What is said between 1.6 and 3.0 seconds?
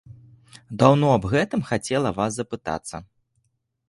хацела вас запытацца.